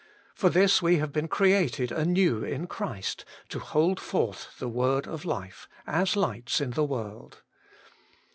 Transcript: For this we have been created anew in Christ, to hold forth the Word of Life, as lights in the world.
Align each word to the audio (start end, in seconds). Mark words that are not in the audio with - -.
For 0.33 0.49
this 0.49 0.81
we 0.81 0.95
have 0.97 1.11
been 1.13 1.27
created 1.27 1.91
anew 1.91 2.43
in 2.43 2.65
Christ, 2.65 3.23
to 3.49 3.59
hold 3.59 3.99
forth 3.99 4.57
the 4.57 4.67
Word 4.67 5.05
of 5.07 5.25
Life, 5.25 5.69
as 5.85 6.15
lights 6.15 6.59
in 6.59 6.71
the 6.71 6.83
world. 6.83 7.43